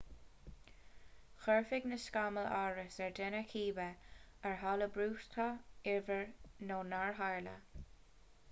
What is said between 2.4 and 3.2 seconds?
amhras ar